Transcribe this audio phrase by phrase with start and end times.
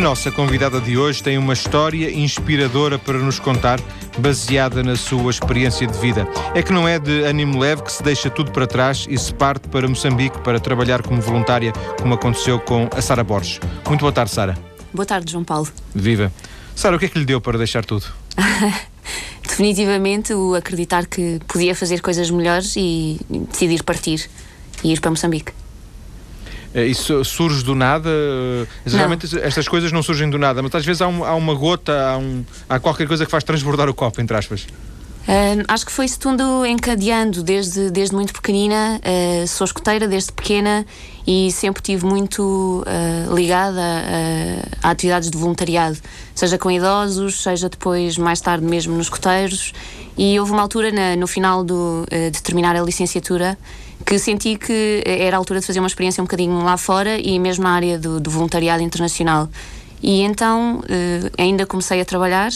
[0.00, 3.78] nossa convidada de hoje tem uma história inspiradora para nos contar,
[4.18, 6.26] baseada na sua experiência de vida.
[6.54, 9.32] É que não é de ânimo leve que se deixa tudo para trás e se
[9.34, 13.60] parte para Moçambique para trabalhar como voluntária, como aconteceu com a Sara Borges.
[13.86, 14.56] Muito boa tarde, Sara.
[14.92, 15.68] Boa tarde, João Paulo.
[15.94, 16.32] Viva.
[16.74, 18.06] Sara, o que é que lhe deu para deixar tudo?
[19.46, 24.30] Definitivamente o acreditar que podia fazer coisas melhores e decidir partir
[24.82, 25.59] e ir para Moçambique.
[26.74, 28.08] Eh, isso surge do nada?
[28.08, 29.42] Eh, geralmente não.
[29.42, 32.18] estas coisas não surgem do nada, mas às vezes há, um, há uma gota, há,
[32.18, 34.66] um, há, qualquer coisa que faz transbordar o copo, entre aspas.
[35.20, 39.00] Uh, acho que foi-se tudo encadeando desde, desde muito pequenina.
[39.04, 40.86] Uh, sou escoteira desde pequena
[41.26, 43.80] e sempre tive muito uh, ligada
[44.82, 45.98] a, atividades de voluntariado,
[46.34, 49.72] seja com idosos, seja depois, mais tarde mesmo, nos escoteiros.
[50.16, 53.56] E houve uma altura, na, no final do, de terminar a licenciatura,
[54.04, 57.38] que senti que era a altura de fazer uma experiência um bocadinho lá fora e
[57.38, 59.48] mesmo na área do, do voluntariado internacional.
[60.02, 60.82] E então
[61.38, 62.50] ainda comecei a trabalhar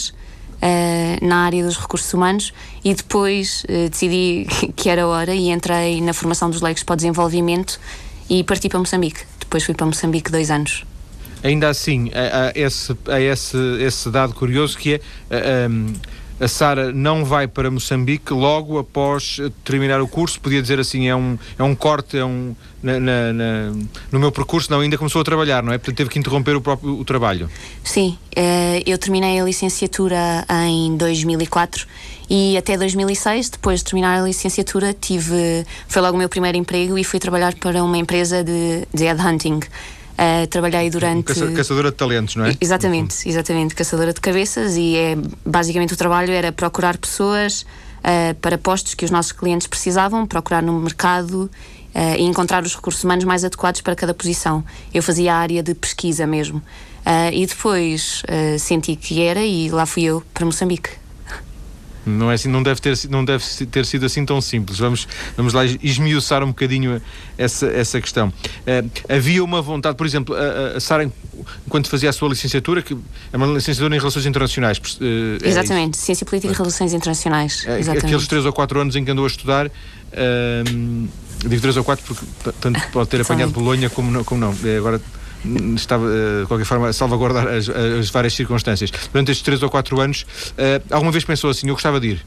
[0.65, 6.01] uh, na área dos recursos humanos e depois uh, decidi que era hora e entrei
[6.01, 7.79] na formação dos leigos para o desenvolvimento
[8.29, 9.21] e parti para Moçambique.
[9.39, 10.85] Depois fui para Moçambique dois anos.
[11.43, 15.69] Ainda assim, a esse, esse, esse dado curioso que é.
[16.41, 21.15] A Sara não vai para Moçambique logo após terminar o curso, podia dizer assim, é
[21.15, 23.73] um, é um corte é um, na, na, na,
[24.11, 25.79] no meu percurso, não, ainda começou a trabalhar, não é?
[25.79, 27.49] Portanto, teve que interromper o próprio o trabalho.
[27.83, 31.87] Sim, uh, eu terminei a licenciatura em 2004
[32.29, 36.99] e até 2006, depois de terminar a licenciatura, tive, foi logo o meu primeiro emprego
[36.99, 39.61] e fui trabalhar para uma empresa de, de headhunting.
[40.15, 41.25] Uh, trabalhei durante.
[41.25, 42.57] Caça, caçadora de talentos, não é?
[42.61, 48.57] Exatamente, exatamente, caçadora de cabeças e é basicamente o trabalho era procurar pessoas uh, para
[48.57, 51.51] postos que os nossos clientes precisavam, procurar no mercado
[51.95, 54.65] uh, e encontrar os recursos humanos mais adequados para cada posição.
[54.93, 56.63] Eu fazia a área de pesquisa mesmo.
[57.33, 58.23] e depois
[58.59, 61.04] senti que era e lá fui eu para Moçambique.
[62.07, 64.79] Não, é assim, não, deve ter, não deve ter sido assim tão simples.
[64.79, 67.01] Vamos, vamos lá esmiuçar um bocadinho
[67.39, 68.29] essa, essa questão.
[68.29, 71.11] Uh, havia uma vontade, por exemplo, a, a Sara,
[71.67, 72.97] enquanto fazia a sua licenciatura, que
[73.33, 74.79] é uma licenciatura em Relações Internacionais.
[74.79, 77.65] Uh, exatamente, é Ciência Política e Relações Internacionais.
[77.67, 78.07] Exatamente.
[78.07, 79.67] Aqueles três ou quatro anos em que andou a estudar.
[79.67, 81.09] Uh,
[81.49, 82.25] digo três ou quatro porque
[82.61, 84.25] tanto pode ter apanhado Bolonha como não.
[84.25, 84.55] Como não.
[84.65, 85.01] É, agora
[85.75, 88.91] estava, eh, de qualquer forma, a salvaguardar as, as, várias circunstâncias.
[89.13, 92.27] Durante estes três ou quatro anos, eh, alguma vez pensou assim, eu gostava de ir,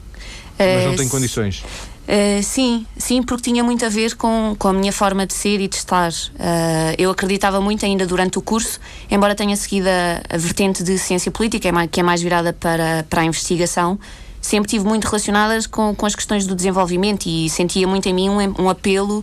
[0.58, 1.62] mas não tenho condições?
[2.08, 5.60] Uh, sim, sim, porque tinha muito a ver com, com a minha forma de ser
[5.60, 6.10] e de estar.
[6.10, 8.80] Uh, eu acreditava muito ainda durante o curso,
[9.10, 13.04] embora tenha seguido a, a vertente de ciência política, é que é mais virada para,
[13.10, 13.98] para a investigação,
[14.40, 18.30] sempre tive muito relacionadas com, com as questões do desenvolvimento e sentia muito em mim
[18.30, 19.22] um, um apelo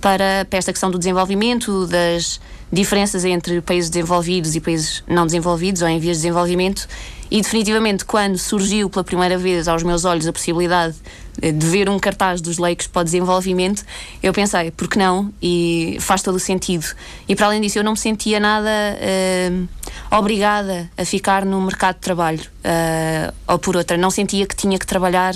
[0.00, 2.40] para, para esta questão do desenvolvimento, das
[2.72, 6.88] diferenças entre países desenvolvidos e países não desenvolvidos ou em vias de desenvolvimento.
[7.30, 10.94] E definitivamente, quando surgiu pela primeira vez aos meus olhos a possibilidade
[11.38, 13.84] de ver um cartaz dos leigos para o desenvolvimento,
[14.22, 15.32] eu pensei, por que não?
[15.40, 16.86] E faz todo o sentido.
[17.26, 19.68] E para além disso, eu não me sentia nada uh,
[20.10, 24.78] obrigada a ficar no mercado de trabalho, uh, ou por outra, não sentia que tinha
[24.78, 25.34] que trabalhar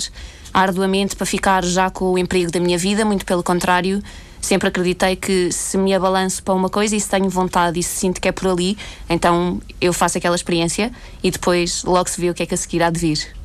[0.53, 4.03] arduamente para ficar já com o emprego da minha vida, muito pelo contrário
[4.41, 7.95] sempre acreditei que se me abalanço para uma coisa e se tenho vontade e se
[7.95, 8.77] sinto que é por ali,
[9.09, 10.91] então eu faço aquela experiência
[11.23, 13.37] e depois logo se vê o que é que a seguir há de vir.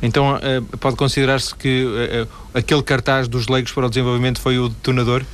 [0.00, 4.68] Então uh, pode considerar-se que uh, aquele cartaz dos leigos para o desenvolvimento foi o
[4.68, 5.24] detonador?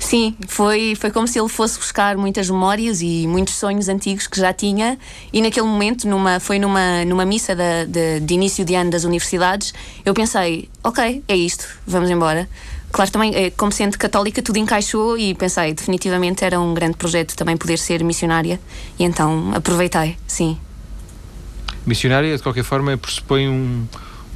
[0.00, 4.40] Sim, foi, foi como se ele fosse buscar muitas memórias e muitos sonhos antigos que
[4.40, 4.98] já tinha,
[5.30, 9.04] e naquele momento, numa, foi numa, numa missa de, de, de início de ano das
[9.04, 12.48] universidades, eu pensei: ok, é isto, vamos embora.
[12.92, 17.36] Claro, também, eh, como sendo católica, tudo encaixou e pensei, definitivamente era um grande projeto
[17.36, 18.60] também poder ser missionária
[18.98, 20.58] e então aproveitei, sim.
[21.86, 23.86] Missionária, de qualquer forma, pressupõe um,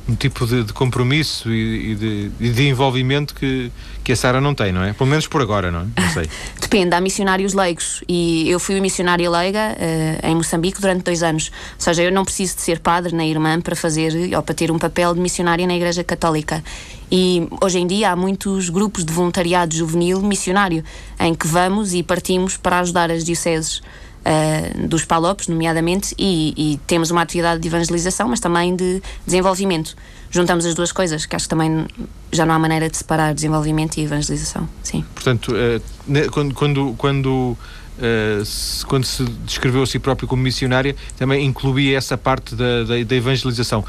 [0.09, 3.73] um tipo de, de compromisso e, e, de, e, de, envolvimento que,
[4.03, 4.93] que a Sara não tem, não é?
[4.93, 6.01] Pelo menos por agora, não é?
[6.01, 6.29] Não sei.
[6.61, 11.51] Depende, há missionários leigos e eu fui missionária leiga uh, em Moçambique durante dois anos.
[11.75, 14.71] Ou seja, eu não preciso de ser padre nem irmã para fazer ou para ter
[14.71, 16.63] um papel de missionária na Igreja Católica.
[17.11, 20.85] E hoje em dia há muitos grupos de voluntariado juvenil missionário
[21.19, 23.81] em que vamos e partimos para ajudar as dioceses
[24.25, 29.97] uh, dos Palopes, nomeadamente, e, e, temos uma atividade de evangelização, mas também de desenvolvimento.
[30.31, 31.87] Juntamos as duas coisas, que acho que também
[32.33, 34.69] já não há maneira de separar desenvolvimento e evangelização.
[34.83, 35.05] Sim.
[35.15, 37.57] Portanto, uh, quando, quando, quando
[37.99, 42.85] uh, se, quando se descreveu a si próprio como missionária, também incluía essa parte da,
[42.85, 43.85] da, da evangelização.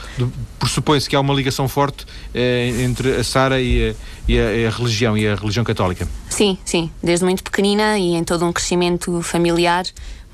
[0.59, 3.95] Pressupõe-se que há uma ligação forte uh, entre a Sara e,
[4.27, 6.07] e, e a, religião e a religião católica.
[6.29, 9.85] Sim, sim, desde muito pequenina e em todo um crescimento familiar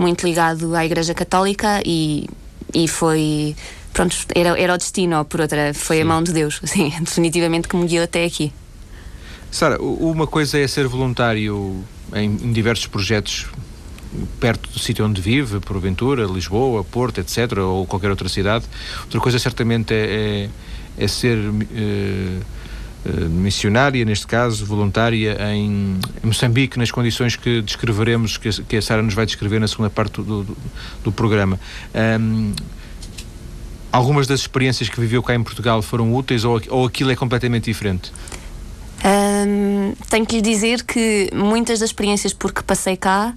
[0.01, 2.27] muito ligado à Igreja Católica e,
[2.73, 3.55] e foi
[3.93, 6.01] pronto, era, era o destino, por outra, foi Sim.
[6.01, 8.51] a mão de Deus, sim, definitivamente que me guiou até aqui.
[9.51, 11.83] Sara, uma coisa é ser voluntário
[12.13, 13.47] em, em diversos projetos
[14.39, 18.65] perto do sítio onde vive, porventura, Lisboa, Porto, etc., ou qualquer outra cidade.
[19.03, 20.49] Outra coisa certamente é,
[20.97, 22.41] é, é ser uh,
[23.29, 29.25] missionária, neste caso, voluntária em, Moçambique, nas condições que descreveremos, que, a Sara nos vai
[29.25, 30.57] descrever na segunda parte do, do,
[31.03, 31.59] do programa.
[32.19, 32.53] Um,
[33.91, 37.65] algumas das experiências que viveu cá em Portugal foram úteis ou, ou aquilo é completamente
[37.65, 38.11] diferente?
[39.03, 43.33] Um, tenho que lhe dizer que muitas das experiências por que passei cá,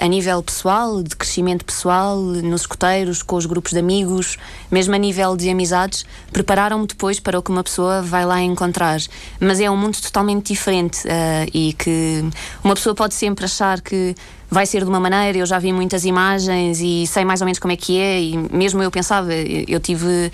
[0.00, 4.36] a nível pessoal, de crescimento pessoal, nos escoteiros, com os grupos de amigos,
[4.70, 9.00] mesmo a nível de amizades, prepararam-me depois para o que uma pessoa vai lá encontrar.
[9.40, 12.24] Mas é um mundo totalmente diferente uh, e que
[12.62, 14.14] uma pessoa pode sempre achar que
[14.50, 17.58] vai ser de uma maneira, eu já vi muitas imagens e sei mais ou menos
[17.58, 20.30] como é que é, e mesmo eu pensava, eu tive,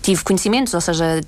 [0.00, 1.20] tive conhecimentos, ou seja,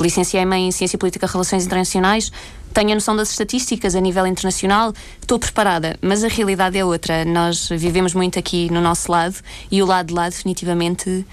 [0.00, 2.30] licenciei-me em Ciência Política e Relações Internacionais,
[2.72, 7.24] tenho a noção das estatísticas a nível internacional, estou preparada, mas a realidade é outra.
[7.24, 9.36] Nós vivemos muito aqui no nosso lado
[9.70, 11.26] e o lado de lá, definitivamente,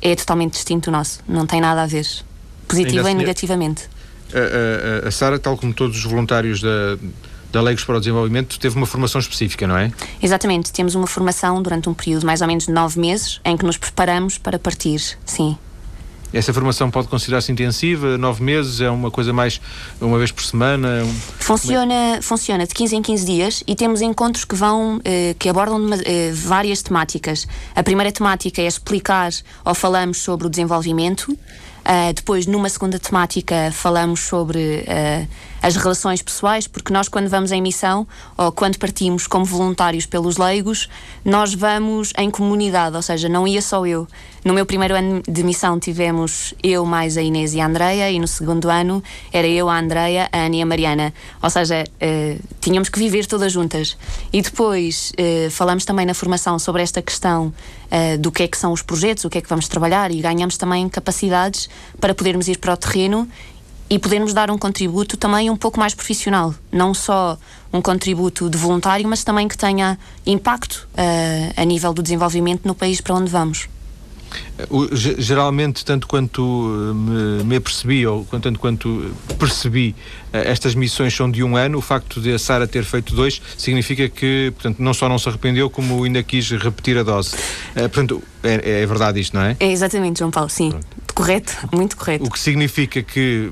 [0.00, 1.20] é totalmente distinto do nosso.
[1.28, 2.06] Não tem nada a ver,
[2.68, 3.88] positiva e negativamente.
[4.32, 6.98] A, a, a Sara, tal como todos os voluntários da
[7.52, 9.92] da Leigos para o Desenvolvimento teve uma formação específica, não é?
[10.22, 13.64] Exatamente, temos uma formação durante um período mais ou menos de nove meses em que
[13.64, 15.56] nos preparamos para partir, sim.
[16.32, 18.16] Essa formação pode considerar-se intensiva?
[18.16, 18.80] Nove meses?
[18.80, 19.60] É uma coisa mais
[20.00, 21.06] uma vez por semana?
[21.38, 25.90] Funciona, funciona de 15 em 15 dias e temos encontros que vão, eh, que abordam
[26.04, 27.46] eh, várias temáticas.
[27.74, 29.30] A primeira temática é explicar
[29.64, 31.36] ou falamos sobre o desenvolvimento.
[31.82, 35.28] Uh, depois, numa segunda temática, falamos sobre uh,
[35.62, 38.06] as relações pessoais, porque nós, quando vamos em missão
[38.36, 40.88] ou quando partimos como voluntários pelos leigos,
[41.24, 44.08] nós vamos em comunidade, ou seja, não ia só eu.
[44.44, 48.18] No meu primeiro ano de missão tivemos eu mais a Inês e a Andreia, e
[48.18, 49.00] no segundo ano
[49.32, 51.14] era eu, a Andreia, a Ana e a Mariana.
[51.40, 53.96] Ou seja, uh, tínhamos que viver todas juntas.
[54.32, 57.46] E depois uh, falamos também na formação sobre esta questão
[57.92, 60.20] uh, do que é que são os projetos, o que é que vamos trabalhar, e
[60.20, 61.68] ganhamos também capacidades
[62.00, 63.28] para podermos ir para o terreno
[63.92, 67.38] e podermos dar um contributo também um pouco mais profissional, não só
[67.70, 72.74] um contributo de voluntário, mas também que tenha impacto uh, a nível do desenvolvimento no
[72.74, 73.68] país para onde vamos.
[75.18, 79.94] Geralmente, tanto quanto eh, me, me apercebi, ou tanto quanto percebi,
[80.32, 81.76] eh, estas missões são de um ano.
[81.76, 85.28] O facto de a Sara ter feito dois significa que, portanto, não só não se
[85.28, 87.36] arrependeu, como ainda quis repetir a dose.
[87.74, 89.54] Portanto, é, é, verdade isto, não é?
[89.60, 90.70] É exatamente, João Paulo, sim.
[90.70, 91.01] Pronto.
[91.14, 92.24] Correto, muito correto.
[92.24, 93.50] O que significa que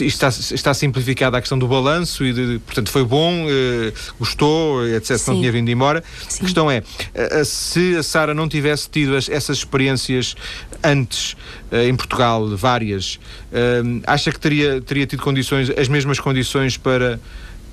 [0.00, 5.16] está, está simplificada a questão do balanço e, de, portanto, foi bom, eh, gostou, etc.
[5.16, 5.30] Sim.
[5.30, 6.02] Não tinha vindo embora.
[6.28, 6.38] Sim.
[6.40, 6.82] A questão é,
[7.14, 10.34] eh, se a Sara não tivesse tido as, essas experiências
[10.82, 11.36] antes
[11.70, 13.18] eh, em Portugal, várias,
[13.52, 17.20] eh, acha que teria, teria tido condições, as mesmas condições para,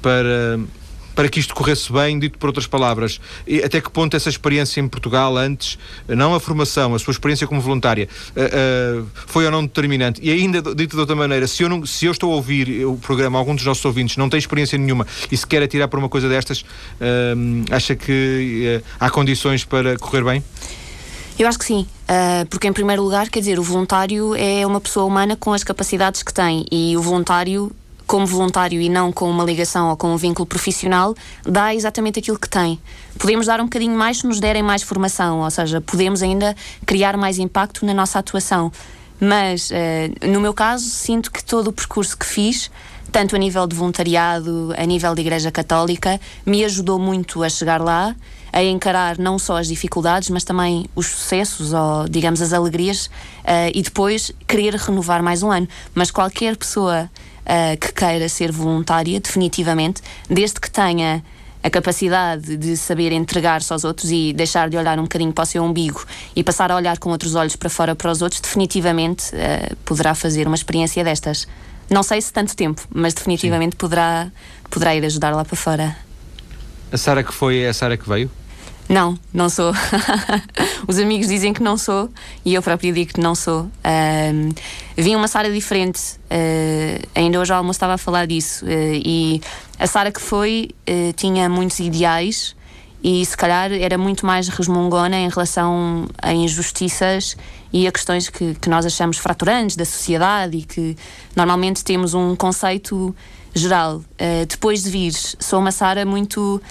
[0.02, 0.60] para
[1.18, 3.20] para que isto corresse bem, dito por outras palavras.
[3.48, 7.48] E até que ponto essa experiência em Portugal antes, não a formação, a sua experiência
[7.48, 10.22] como voluntária, uh, uh, foi ou não determinante?
[10.24, 12.98] E ainda, dito de outra maneira, se eu, não, se eu estou a ouvir o
[12.98, 16.08] programa, algum dos nossos ouvintes não tem experiência nenhuma e se quer atirar por uma
[16.08, 20.44] coisa destas, uh, acha que há condições para correr bem?
[21.40, 21.86] Eu acho que sim,
[22.50, 26.24] porque em primeiro lugar, quer dizer, o voluntário é uma pessoa humana com as capacidades
[26.24, 27.72] que tem e o voluntário
[28.08, 32.40] como voluntário e não com uma ligação ou com um vínculo profissional, dá exatamente aquilo
[32.40, 32.80] que tem.
[33.20, 37.18] Podemos dar um bocadinho mais se nos derem mais formação, ou seja, podemos ainda criar
[37.18, 38.72] mais impacto na nossa atuação.
[39.20, 42.72] Mas, uh, no meu caso, sinto que todo o percurso que fiz,
[43.12, 47.82] tanto a nível de voluntariado, a nível de Igreja Católica, me ajudou muito a chegar
[47.82, 48.16] lá,
[48.54, 53.72] a encarar não só as dificuldades, mas também os sucessos ou, digamos, as alegrias, uh,
[53.74, 55.68] e depois querer renovar mais um ano.
[55.94, 57.10] Mas qualquer pessoa
[57.48, 61.24] uh, que queira ser voluntária, definitivamente, desde que tenha
[61.64, 65.46] a capacidade de saber entregar-se aos outros e deixar de olhar um bocadinho para o
[65.46, 69.32] seu umbigo e passar a olhar com outros olhos para fora para os outros, definitivamente
[69.34, 71.48] uh, poderá fazer uma experiência destas.
[71.90, 74.30] Não sei se tanto tempo, mas definitivamente poderá,
[74.70, 75.98] poderá ir ajudar lá para fora.
[76.92, 78.30] A Sara que foi é a Sara que veio?
[78.90, 79.74] Não, não sou.
[80.88, 82.10] Os amigos dizem que não sou
[82.46, 83.70] e eu próprio digo que não sou.
[83.84, 84.54] Um,
[84.96, 86.00] vim uma Sara diferente.
[86.32, 88.66] Uh, ainda hoje ao almoço estava a falar disso.
[88.66, 88.70] Uh,
[89.04, 89.42] e
[89.78, 92.56] a Sara que foi uh, tinha muitos ideais
[93.04, 97.36] e se calhar era muito mais resmungona em relação a injustiças
[97.74, 100.98] e a questões que, que nós achamos fraturantes da sociedade e que
[101.36, 103.14] normalmente temos um conceito
[103.54, 104.02] geral.
[104.48, 106.62] Depois de vir, sou uma Sara muito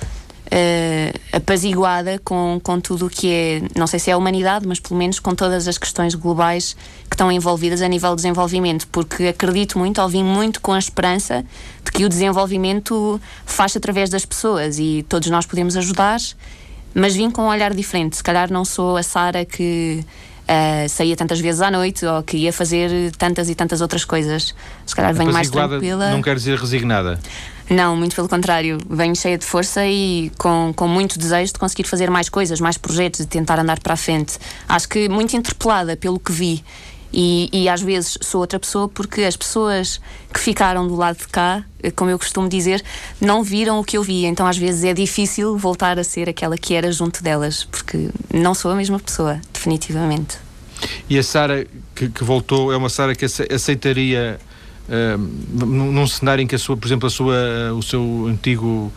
[0.47, 4.81] uh, apaziguada com, com tudo o que é, não sei se é a humanidade, mas
[4.81, 6.76] pelo menos com todas as questões globais
[7.09, 10.79] que estão envolvidas a nível de desenvolvimento, porque acredito muito, ou vim muito com a
[10.79, 11.45] esperança
[11.85, 16.21] de que o desenvolvimento faz através das pessoas e todos nós podemos ajudar,
[16.95, 18.17] mas vim com um olhar diferente.
[18.17, 20.05] Se calhar não sou a Sara que.
[20.47, 24.55] Uh, saía tantas vezes à noite ou que ia fazer tantas e tantas outras coisas.
[24.87, 26.12] Se calhar venho mais tranquila.
[26.12, 27.19] Não quer dizer resignada.
[27.69, 28.79] Não, muito pelo contrário.
[28.89, 32.79] Venho cheia de força e com, com muito desejo de conseguir fazer mais coisas, mais
[32.79, 34.39] projetos, de tentar andar para a frente.
[34.69, 36.65] Acho que muito interpelada pelo que vi.
[37.13, 40.01] E, e, às vezes sou outra pessoa porque as pessoas
[40.33, 42.85] que ficaram do lado de cá, como eu costumo dizer,
[43.21, 44.27] não viram o que eu vi.
[44.27, 48.55] Então às vezes é difícil voltar a ser aquela que era junto delas, porque não
[48.55, 50.39] sou a mesma pessoa, definitivamente.
[51.09, 54.39] E a Sara que, que, voltou é uma Sara que aceitaria
[54.88, 57.35] uh, num cenário em que a sua, por exemplo, a sua,
[57.76, 58.93] o seu antigo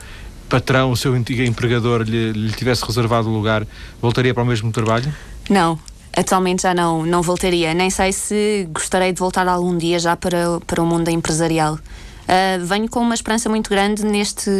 [0.49, 3.65] patrão, o seu antigo empregador lhe, lhe tivesse reservado o lugar,
[4.01, 5.13] voltaria para o mesmo trabalho?
[5.49, 5.79] Não,
[6.15, 7.73] atualmente já não, não voltaria.
[7.73, 11.75] Nem sei se gostarei de voltar algum dia já para, para o mundo empresarial.
[11.75, 14.51] Uh, venho com uma esperança muito grande neste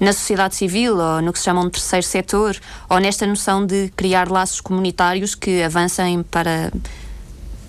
[0.00, 2.56] na sociedade civil ou no que se chama um terceiro setor
[2.90, 6.72] ou nesta noção de criar laços comunitários que avancem para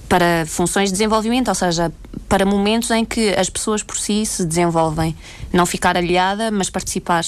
[0.08, 1.92] para funções de desenvolvimento, ou seja,
[2.30, 5.16] para momentos em que as pessoas por si se desenvolvem.
[5.52, 7.26] Não ficar aliada, mas participar.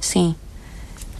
[0.00, 0.34] Sim.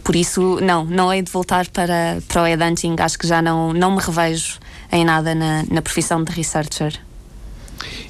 [0.03, 2.95] Por isso, não, não hei de voltar para, para o headhunting.
[2.99, 4.59] Acho que já não, não me revejo
[4.91, 6.99] em nada na, na profissão de researcher.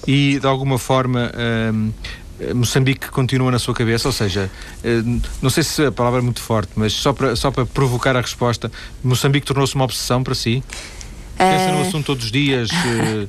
[0.07, 1.31] E, de alguma forma,
[1.73, 1.91] hum,
[2.53, 4.51] Moçambique continua na sua cabeça, ou seja,
[4.83, 8.15] hum, não sei se a palavra é muito forte, mas só para, só para provocar
[8.15, 8.71] a resposta,
[9.03, 10.63] Moçambique tornou-se uma obsessão para si?
[11.37, 12.69] Pensa no eh, assunto todos os dias?
[12.71, 13.27] Uh,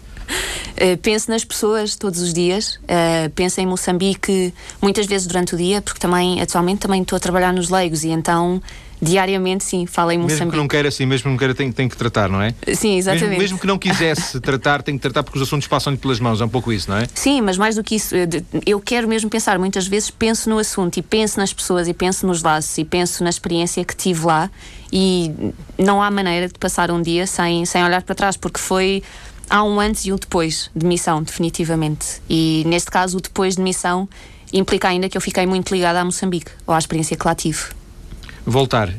[1.03, 5.81] penso nas pessoas todos os dias, uh, penso em Moçambique muitas vezes durante o dia,
[5.81, 8.61] porque também, atualmente, também estou a trabalhar nos leigos e então
[9.01, 10.45] diariamente, sim, falo em Moçambique.
[10.45, 12.55] Mesmo que não queira, sim, mesmo que não queira, tem, tem que tratar, não é?
[12.75, 13.29] Sim, exatamente.
[13.29, 16.41] Mesmo, mesmo que não quisesse tratar, tem que tratar porque os assuntos passam-lhe pelas mãos,
[16.41, 17.07] é um pouco isso, não é?
[17.15, 18.15] Sim, mas mais do que isso,
[18.65, 22.27] eu quero mesmo pensar, muitas vezes penso no assunto e penso nas pessoas e penso
[22.27, 24.51] nos laços e penso na experiência que tive lá
[24.93, 29.03] e não há maneira de passar um dia sem, sem olhar para trás, porque foi
[29.49, 32.21] há um antes e um depois de missão, definitivamente.
[32.29, 34.09] E neste caso, o depois de missão
[34.53, 37.61] implica ainda que eu fiquei muito ligada a Moçambique, ou à experiência que lá tive.
[38.45, 38.93] Voltar.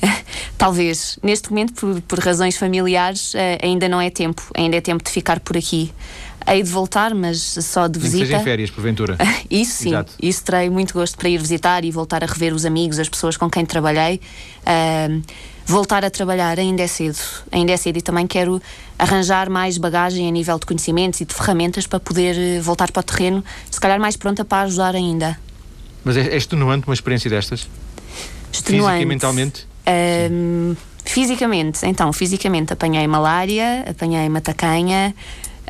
[0.58, 1.18] Talvez.
[1.22, 4.42] Neste momento, por, por razões familiares, uh, ainda não é tempo.
[4.54, 5.92] Ainda é tempo de ficar por aqui.
[6.48, 8.24] Hei de voltar, mas só de visita.
[8.24, 9.18] Seja em férias, porventura.
[9.50, 9.88] isso sim.
[9.90, 10.12] Exato.
[10.20, 13.36] Isso terei muito gosto para ir visitar e voltar a rever os amigos, as pessoas
[13.36, 14.20] com quem trabalhei.
[14.62, 15.22] Uh,
[15.66, 17.18] voltar a trabalhar ainda é cedo.
[17.52, 18.62] Ainda é cedo e também quero
[18.98, 23.00] arranjar mais bagagem a nível de conhecimentos e de ferramentas para poder eh, voltar para
[23.00, 25.38] o terreno, se calhar mais pronta para ajudar ainda.
[26.02, 27.68] Mas é, é extenuante uma experiência destas?
[28.50, 28.86] Extenuante.
[28.86, 29.66] Física e mentalmente?
[30.30, 30.74] Um,
[31.04, 35.14] fisicamente, então, fisicamente apanhei malária, apanhei matacanha,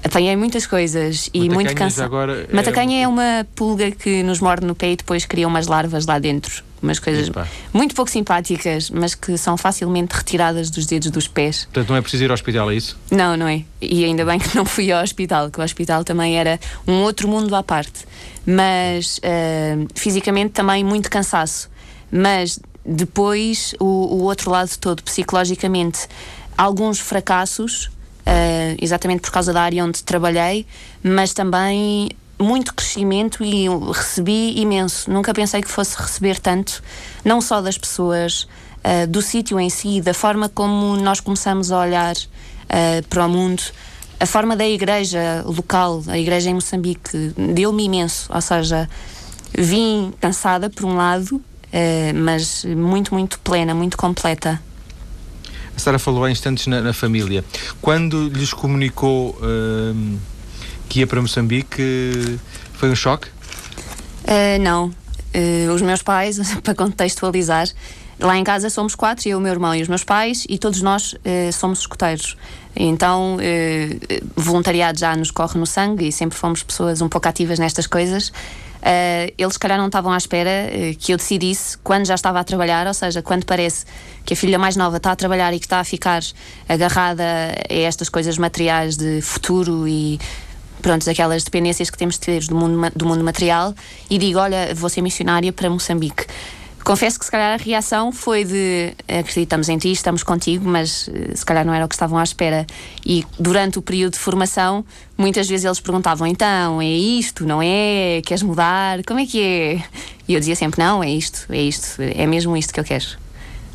[0.05, 2.12] apanhei muitas coisas e muito cansado.
[2.52, 3.02] Matacanha é...
[3.02, 6.62] é uma pulga que nos morde no pé e depois cria umas larvas lá dentro.
[6.81, 7.49] Umas coisas Epa.
[7.73, 11.64] muito pouco simpáticas, mas que são facilmente retiradas dos dedos dos pés.
[11.64, 12.97] Portanto, não é preciso ir ao hospital, é isso?
[13.11, 13.64] Não, não é.
[13.81, 17.26] E ainda bem que não fui ao hospital, que o hospital também era um outro
[17.26, 18.07] mundo à parte.
[18.47, 21.69] Mas uh, fisicamente também muito cansaço.
[22.12, 26.07] Mas depois o, o outro lado todo, psicologicamente,
[26.57, 27.90] alguns fracassos
[28.28, 30.66] uh, exatamente por causa da área onde trabalhei,
[31.02, 35.11] mas também muito crescimento e recebi imenso.
[35.11, 36.82] Nunca pensei que fosse receber tanto,
[37.25, 38.47] não só das pessoas,
[38.85, 43.28] uh, do sítio em si, da forma como nós começamos a olhar uh, para o
[43.28, 43.62] mundo.
[44.20, 48.28] A forma da igreja local, a igreja em Moçambique, deu-me imenso.
[48.35, 48.90] Ou seja,
[49.56, 51.40] vim cansada, por um lado,
[52.16, 54.61] mas muito, muito plena, muito completa.
[55.78, 57.44] A Sara falou há instantes na, na família.
[57.80, 60.18] Quando lhes comunicou uh,
[60.88, 62.37] que ia para Moçambique,
[62.73, 63.28] foi um choque?
[63.28, 64.87] Uh, não.
[64.87, 67.68] Uh, os meus pais, para contextualizar,
[68.18, 70.82] lá em casa somos quatro, eu, o meu irmão e os meus pais, e todos
[70.82, 72.37] nós uh, somos escuteiros.
[72.75, 73.38] Então,
[74.37, 78.32] voluntariado já nos corre no sangue e sempre fomos pessoas um pouco ativas nestas coisas.
[78.78, 82.38] Uh, eles, se calhar, não estavam à espera uh, que eu decidisse quando já estava
[82.38, 83.85] a trabalhar, ou seja, quando parece
[84.25, 86.23] que a filha mais nova está a trabalhar e que está a ficar
[86.68, 87.25] agarrada
[87.68, 90.20] a estas coisas materiais de futuro e
[90.80, 93.75] pronto, aquelas dependências que temos de ter do mundo, do mundo material.
[94.08, 96.26] E digo, olha, vou ser missionária para Moçambique
[96.85, 101.35] Confesso que se calhar a reação foi de acreditamos em ti, estamos contigo, mas eh,
[101.35, 102.66] se calhar não era o que estavam à espera.
[103.04, 104.85] E durante o período de formação,
[105.16, 108.23] muitas vezes eles perguntavam: então, é isto, não é?
[108.25, 109.02] Queres mudar?
[109.04, 109.82] Como é que é?
[110.26, 113.06] E eu dizia sempre: não, é isto, é isto, é mesmo isto que eu quero.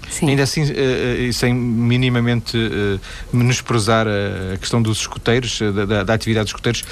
[0.10, 0.30] Sim.
[0.30, 2.58] Ainda assim, uh, sem minimamente
[3.32, 6.84] menosprezar a questão dos escuteiros, da, da, da atividade dos escuteiros,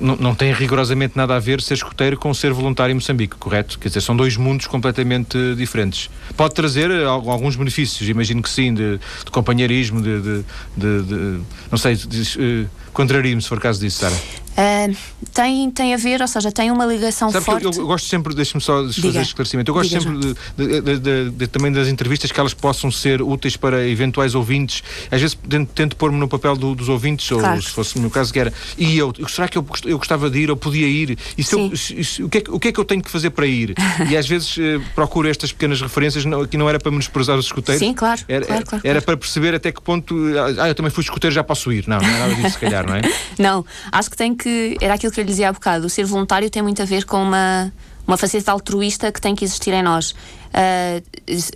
[0.00, 3.78] não, não tem rigorosamente nada a ver ser escoteiro com ser voluntário em Moçambique, correto?
[3.78, 6.10] Quer dizer, são dois mundos completamente diferentes.
[6.36, 11.40] Pode trazer alguns benefícios, imagino que sim, de, de companheirismo, de, de, de,
[11.70, 14.16] não sei, uh, contraria-me se for caso disso, Sara.
[14.58, 14.96] Uh,
[15.32, 17.64] tem, tem a ver, ou seja, tem uma ligação Sabe forte.
[17.64, 19.20] Eu, eu, gosto sempre, deixe-me só fazer Diga.
[19.20, 22.54] este esclarecimento, eu gosto Diga, sempre de, de, de, de, também das entrevistas que elas
[22.54, 24.82] possam ser úteis para eventuais ouvintes.
[25.12, 27.54] Às vezes tento, tento pôr-me no papel do, dos ouvintes, claro.
[27.54, 30.28] ou se fosse no meu caso que era, e eu, será que eu, eu gostava
[30.28, 31.16] de ir, ou podia ir?
[31.36, 33.30] E se eu, se, o, que é, o que é que eu tenho que fazer
[33.30, 33.74] para ir?
[34.10, 37.46] e às vezes uh, procuro estas pequenas referências, não, que não era para menosprezar os
[37.46, 37.78] escuteiros.
[37.78, 38.20] Sim, claro.
[38.28, 40.14] Era, claro, claro, era para perceber até que ponto,
[40.58, 41.86] ah, eu também fui escuteiro, já posso ir.
[41.86, 43.02] Não, não é nada disso, se calhar, não é?
[43.38, 44.47] não, acho que tem que,
[44.80, 47.22] era aquilo que eu dizia há bocado, o ser voluntário tem muito a ver com
[47.22, 47.72] uma,
[48.06, 50.10] uma faceta altruísta que tem que existir em nós.
[50.10, 51.02] Uh,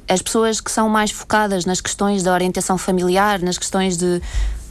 [0.09, 4.21] as pessoas que são mais focadas nas questões da orientação familiar, nas questões de,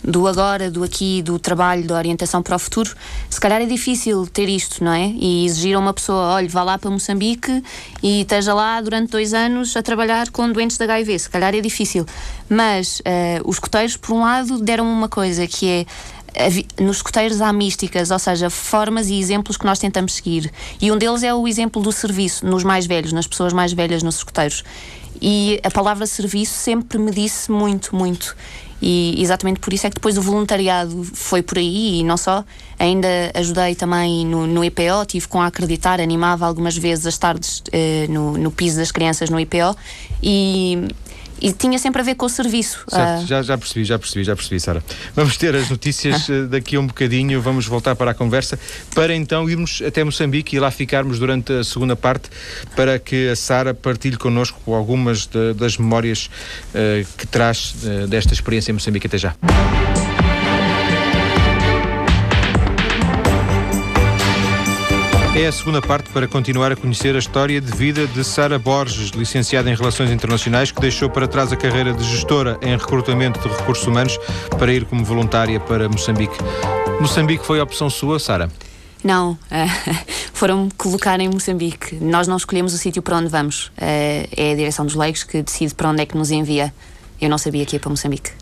[0.03, 2.95] do agora, do aqui, do trabalho, da orientação para o futuro,
[3.29, 5.07] se calhar é difícil ter isto, não é?
[5.07, 7.63] E exigir a uma pessoa, olha, vá lá para Moçambique
[8.01, 11.19] e esteja lá durante dois anos a trabalhar com doentes de HIV.
[11.19, 12.05] Se calhar é difícil.
[12.49, 15.85] Mas uh, os coteiros, por um lado, deram uma coisa que é
[16.79, 20.51] nos escuteiros há místicas, ou seja, formas e exemplos que nós tentamos seguir.
[20.81, 24.03] E um deles é o exemplo do serviço nos mais velhos, nas pessoas mais velhas
[24.03, 24.63] nos escuteiros.
[25.21, 28.35] E a palavra serviço sempre me disse muito, muito.
[28.81, 32.43] E exatamente por isso é que depois o voluntariado foi por aí e não só.
[32.79, 37.61] Ainda ajudei também no, no IPO, tive com a acreditar, animava algumas vezes as tardes
[37.71, 39.75] eh, no, no piso das crianças no IPO
[40.23, 40.87] e
[41.41, 42.83] e tinha sempre a ver com o serviço.
[42.87, 43.27] Certo, uh...
[43.27, 44.83] já, já percebi, já percebi, já percebi, Sara.
[45.15, 48.59] Vamos ter as notícias eh, daqui a um bocadinho, vamos voltar para a conversa,
[48.93, 52.29] para então irmos até Moçambique e lá ficarmos durante a segunda parte,
[52.75, 56.29] para que a Sara partilhe connosco algumas de, das memórias
[56.75, 59.07] uh, que traz uh, desta experiência em Moçambique.
[59.07, 59.35] Até já.
[65.33, 69.11] É a segunda parte para continuar a conhecer a história de vida de Sara Borges,
[69.11, 73.47] licenciada em Relações Internacionais, que deixou para trás a carreira de gestora em recrutamento de
[73.47, 74.19] recursos humanos
[74.59, 76.35] para ir como voluntária para Moçambique.
[76.99, 78.51] Moçambique foi a opção sua, Sara?
[79.01, 79.95] Não, uh,
[80.33, 81.95] foram-me colocar em Moçambique.
[81.95, 83.67] Nós não escolhemos o sítio para onde vamos.
[83.67, 86.73] Uh, é a direção dos leigos que decide para onde é que nos envia.
[87.21, 88.40] Eu não sabia que ia para Moçambique.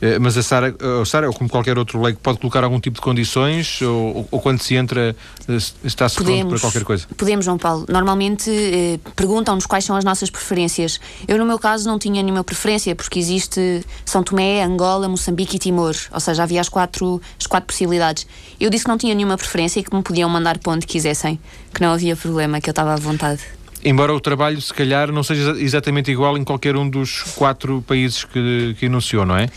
[0.00, 2.96] Eh, mas a Sara, a Sara, ou como qualquer outro leigo, pode colocar algum tipo
[2.96, 5.14] de condições ou, ou quando se entra
[5.48, 7.06] eh, está-se pronto para qualquer coisa?
[7.16, 7.84] Podemos, João Paulo.
[7.88, 11.00] Normalmente eh, perguntam-nos quais são as nossas preferências.
[11.28, 15.58] Eu, no meu caso, não tinha nenhuma preferência porque existe São Tomé, Angola, Moçambique e
[15.58, 15.94] Timor.
[16.12, 18.26] Ou seja, havia as quatro, as quatro possibilidades.
[18.58, 21.38] Eu disse que não tinha nenhuma preferência e que me podiam mandar para onde quisessem,
[21.74, 23.40] que não havia problema, que eu estava à vontade.
[23.82, 28.24] Embora o trabalho, se calhar, não seja exatamente igual em qualquer um dos quatro países
[28.24, 29.48] que, que enunciou, não é?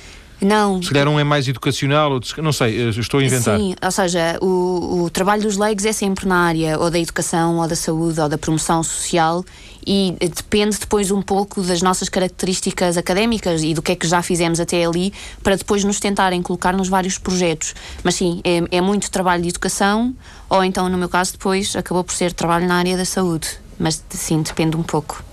[0.43, 0.81] Não.
[0.81, 3.57] Se calhar um é mais educacional, não sei, estou a inventar.
[3.57, 7.57] Sim, ou seja, o, o trabalho dos leigos é sempre na área ou da educação,
[7.57, 9.43] ou da saúde, ou da promoção social
[9.85, 14.21] e depende depois um pouco das nossas características académicas e do que é que já
[14.21, 17.75] fizemos até ali para depois nos tentarem colocar nos vários projetos.
[18.03, 20.15] Mas sim, é, é muito trabalho de educação
[20.49, 23.47] ou então, no meu caso, depois acabou por ser trabalho na área da saúde.
[23.77, 25.23] Mas sim, depende um pouco.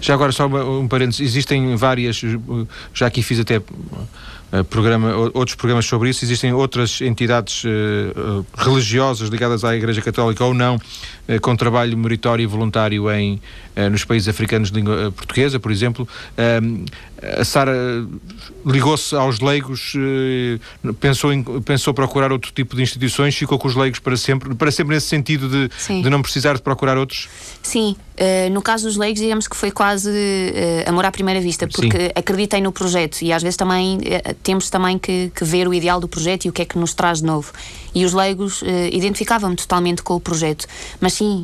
[0.00, 2.20] Já agora, só um parênteses, existem várias,
[2.92, 3.60] já aqui fiz até
[4.70, 6.24] programa, outros programas sobre isso.
[6.24, 10.80] Existem outras entidades uh, religiosas ligadas à Igreja Católica ou não,
[11.42, 13.40] com trabalho meritório e voluntário em,
[13.90, 16.08] nos países africanos de língua portuguesa, por exemplo.
[17.40, 17.72] a Sara
[18.64, 19.94] ligou-se aos leigos,
[21.00, 24.70] pensou, em, pensou procurar outro tipo de instituições, ficou com os leigos para sempre, para
[24.70, 27.28] sempre nesse sentido de, de não precisar de procurar outros?
[27.62, 27.96] Sim,
[28.52, 30.10] no caso dos leigos, digamos que foi quase
[30.86, 32.10] amor à primeira vista, porque Sim.
[32.14, 34.00] acreditei no projeto e às vezes também
[34.42, 36.94] temos também que, que, ver o ideal do projeto e o que é que nos
[36.94, 37.52] traz de novo.
[37.94, 40.66] E os leigos uh, identificavam-me totalmente com o projeto.
[41.00, 41.42] Mas sim,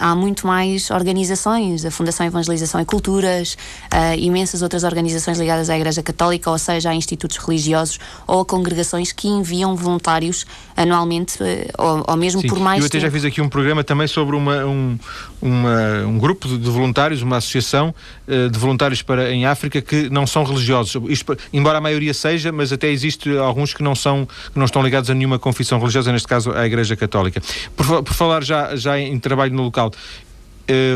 [0.00, 3.56] há muito mais organizações, a Fundação Evangelização e Culturas,
[3.92, 8.44] uh, imensas outras organizações ligadas à Igreja Católica, ou seja, a institutos religiosos ou a
[8.44, 11.38] congregações que enviam voluntários anualmente,
[11.78, 12.48] ou, ou, mesmo sim.
[12.48, 12.80] por mais.
[12.80, 14.98] Eu até já fiz aqui um programa também sobre uma, um,
[15.40, 17.94] uma, um grupo de voluntários, uma associação
[18.26, 21.00] de voluntários para, em África que não são religiosos.
[21.08, 24.82] Isto, embora a maioria seja, mas até existe alguns que não, são, que não estão
[24.82, 27.40] ligados a nenhuma confissão religiosa neste caso a Igreja Católica.
[27.76, 30.25] Por, por falar já, já em trabalho no local, Uh,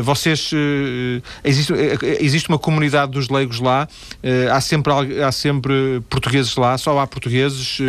[0.03, 1.77] vocês uh, existe, uh,
[2.19, 3.87] existe uma comunidade dos leigos lá.
[4.51, 7.79] Há sempre há sempre portugueses lá só há portugueses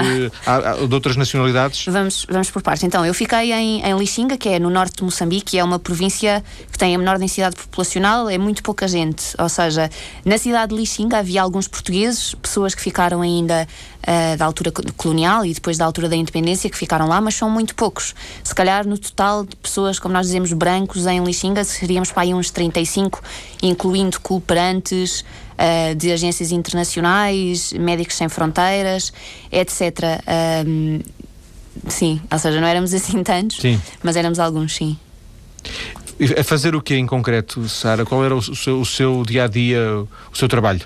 [0.47, 1.85] há, de outras nacionalidades?
[1.87, 2.85] Vamos vamos por partes.
[2.85, 6.43] Então eu fiquei em, em Lixinga que é no norte de Moçambique é uma província
[6.71, 9.35] que tem a menor densidade populacional é muito pouca gente.
[9.39, 9.91] Ou seja
[10.25, 13.67] na cidade de Lixinga havia alguns portugueses pessoas que ficaram ainda
[14.39, 17.75] da altura colonial e depois da altura da independência que ficaram lá mas são muito
[17.75, 22.23] poucos se calhar no total de pessoas como nós dizemos brancos em Lixinga seríamos para
[22.23, 23.23] aí uns 35,
[23.63, 29.13] incluindo cooperantes uh, de agências internacionais, médicos sem fronteiras,
[29.51, 30.23] etc.
[30.67, 31.01] Um,
[31.89, 33.81] sim, ou seja, não éramos assim tantos, sim.
[34.03, 34.97] mas éramos alguns, sim.
[36.39, 38.05] A fazer o que em concreto, Sara?
[38.05, 39.81] Qual era o seu, o seu dia a dia,
[40.33, 40.83] o seu trabalho?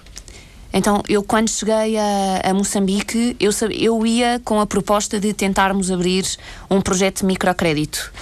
[0.76, 5.90] Então, eu quando cheguei a, a Moçambique, eu, eu ia com a proposta de tentarmos
[5.90, 6.26] abrir
[6.68, 8.12] um projeto de microcrédito.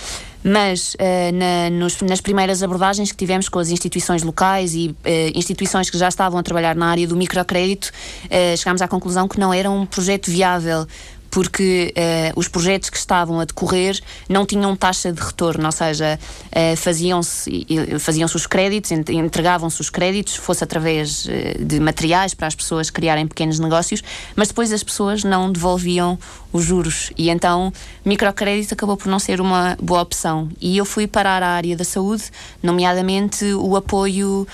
[0.45, 4.97] Mas uh, na, nos, nas primeiras abordagens que tivemos com as instituições locais e uh,
[5.35, 7.91] instituições que já estavam a trabalhar na área do microcrédito,
[8.27, 10.87] uh, chegámos à conclusão que não era um projeto viável
[11.35, 16.17] porque uh, os projetos que estavam a decorrer não tinham taxa de retorno, ou seja,
[16.17, 17.67] uh, faziam-se
[17.99, 23.27] faziam os créditos, entregavam-se os créditos, fosse através uh, de materiais para as pessoas criarem
[23.27, 24.01] pequenos negócios,
[24.37, 26.17] mas depois as pessoas não devolviam
[26.53, 27.11] os juros.
[27.19, 27.73] E então
[28.05, 30.49] microcrédito acabou por não ser uma boa opção.
[30.61, 32.31] E eu fui parar à área da saúde,
[32.63, 34.47] nomeadamente o apoio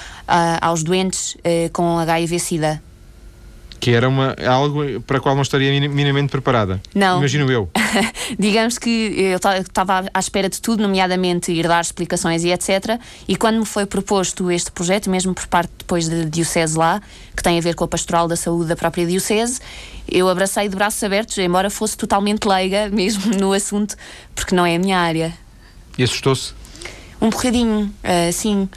[0.62, 1.36] aos doentes
[1.74, 2.80] com HIV/SIDA
[3.80, 6.80] que era uma, algo para o qual não estaria minimamente preparada.
[6.94, 7.18] Não.
[7.18, 7.70] Imagino eu.
[8.38, 13.00] Digamos que eu estava à espera de tudo, nomeadamente ir dar explicações e etc.
[13.26, 17.00] E quando me foi proposto este projeto, mesmo por parte depois da Diocese lá,
[17.34, 19.60] que tem a ver com a pastoral da saúde da própria Diocese,
[20.06, 23.96] eu abracei de braços abertos, embora fosse totalmente leiga mesmo no assunto,
[24.34, 25.32] porque não é a minha área.
[25.96, 26.52] E assustou-se?
[27.20, 28.68] Um bocadinho, uh, sim.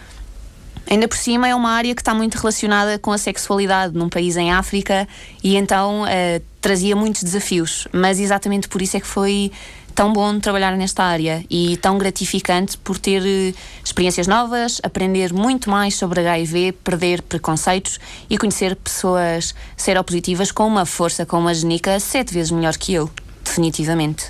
[0.90, 4.36] Ainda por cima é uma área que está muito relacionada com a sexualidade num país
[4.36, 5.08] em África
[5.44, 7.88] e então uh, trazia muitos desafios.
[7.92, 9.52] Mas exatamente por isso é que foi
[9.96, 15.70] tão bom trabalhar nesta área e tão gratificante por ter uh, experiências novas, aprender muito
[15.70, 22.00] mais sobre HIV, perder preconceitos e conhecer pessoas seropositivas com uma força, com uma genica
[22.00, 23.10] sete vezes melhor que eu,
[23.44, 24.26] definitivamente.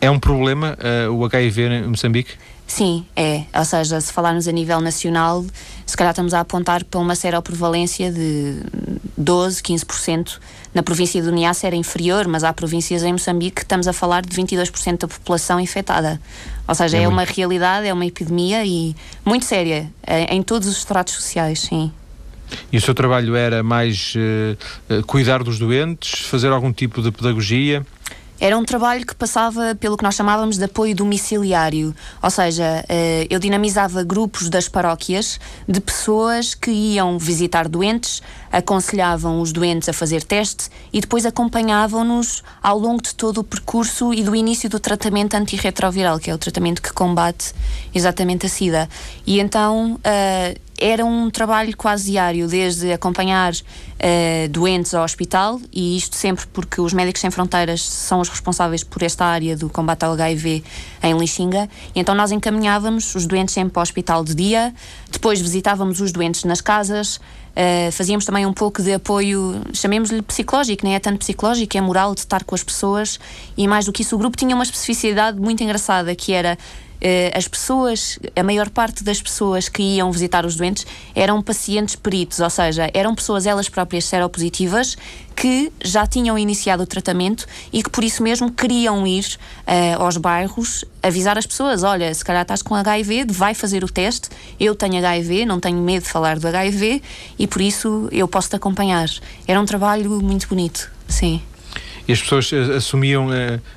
[0.00, 2.32] É um problema uh, o HIV em Moçambique?
[2.68, 3.44] Sim, é.
[3.54, 5.44] Ou seja, se falarmos a nível nacional,
[5.86, 8.60] se calhar estamos a apontar para uma seroprevalência de
[9.16, 10.38] 12, 15%.
[10.74, 14.20] Na província do Niassa era inferior, mas há províncias em Moçambique que estamos a falar
[14.20, 16.20] de 22% da população infectada.
[16.68, 20.68] Ou seja, é, é uma realidade, é uma epidemia e muito séria, é, em todos
[20.68, 21.90] os estratos sociais, sim.
[22.70, 27.84] E o seu trabalho era mais uh, cuidar dos doentes, fazer algum tipo de pedagogia?
[28.40, 33.26] Era um trabalho que passava pelo que nós chamávamos de apoio domiciliário, ou seja, eh,
[33.28, 38.22] eu dinamizava grupos das paróquias de pessoas que iam visitar doentes,
[38.52, 44.14] aconselhavam os doentes a fazer teste e depois acompanhavam-nos ao longo de todo o percurso
[44.14, 47.52] e do início do tratamento antirretroviral, que é o tratamento que combate
[47.92, 48.88] exatamente a SIDA.
[49.26, 55.96] E então eh, era um trabalho quase diário, desde acompanhar uh, doentes ao hospital, e
[55.96, 60.04] isto sempre porque os Médicos Sem Fronteiras são os responsáveis por esta área do combate
[60.04, 60.62] ao HIV
[61.02, 64.72] em Lixinga, e então nós encaminhávamos os doentes sempre para o hospital de dia,
[65.10, 70.84] depois visitávamos os doentes nas casas, uh, fazíamos também um pouco de apoio, chamemos-lhe psicológico,
[70.84, 73.18] nem é tanto psicológico, é moral de estar com as pessoas,
[73.56, 76.56] e mais do que isso, o grupo tinha uma especificidade muito engraçada, que era
[77.34, 82.40] as pessoas, a maior parte das pessoas que iam visitar os doentes eram pacientes peritos,
[82.40, 84.96] ou seja, eram pessoas elas próprias seropositivas
[85.38, 89.24] que já tinham iniciado o tratamento e que por isso mesmo queriam ir
[89.66, 93.88] uh, aos bairros avisar as pessoas: olha, se calhar estás com HIV, vai fazer o
[93.88, 94.30] teste.
[94.58, 97.00] Eu tenho HIV, não tenho medo de falar do HIV
[97.38, 99.08] e por isso eu posso te acompanhar.
[99.46, 101.40] Era um trabalho muito bonito, sim.
[102.08, 103.28] E as pessoas eh, assumiam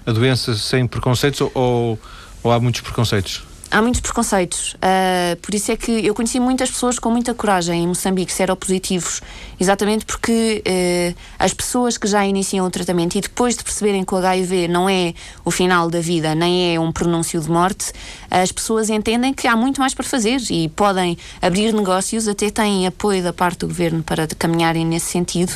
[0.05, 1.99] a doença sem preconceitos ou
[2.43, 3.43] ou há muitos preconceitos?
[3.71, 4.73] Há muitos preconceitos.
[4.73, 9.21] Uh, por isso é que eu conheci muitas pessoas com muita coragem em Moçambique, seropositivos,
[9.57, 14.13] exatamente porque uh, as pessoas que já iniciam o tratamento e depois de perceberem que
[14.13, 15.13] o HIV não é
[15.45, 17.93] o final da vida, nem é um pronúncio de morte,
[18.29, 22.85] as pessoas entendem que há muito mais para fazer e podem abrir negócios, até têm
[22.87, 25.53] apoio da parte do governo para caminharem nesse sentido.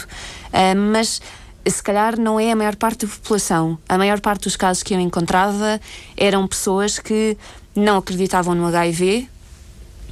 [0.53, 1.19] Uh, mas
[1.65, 3.77] se calhar não é a maior parte da população.
[3.87, 5.79] A maior parte dos casos que eu encontrava
[6.15, 7.37] eram pessoas que
[7.75, 9.27] não acreditavam no HIV,